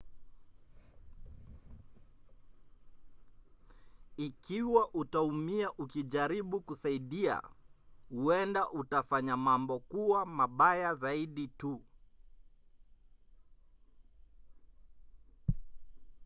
ikiwa 4.17 4.93
utaumia 4.93 5.71
ukijaribu 5.71 6.61
kusaidia 6.61 7.41
huenda 8.09 8.69
utafanya 8.71 9.37
mambo 9.37 9.79
kuwa 9.79 10.25
mabaya 10.25 10.95
zaidi 10.95 11.47
tu 11.47 11.81